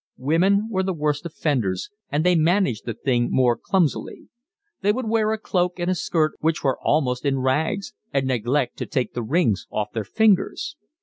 [0.17, 4.29] Women were the worst offenders and they managed the thing more clumsily.
[4.81, 8.77] They would wear a cloak and a skirt which were almost in rags, and neglect
[8.77, 10.75] to take the rings off their fingers.